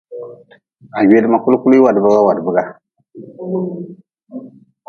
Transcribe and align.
Ha 0.93 1.01
gweedma 1.07 1.37
kulkuli 1.43 1.83
wadbiga 1.83 2.21
wadbiga. 2.27 2.63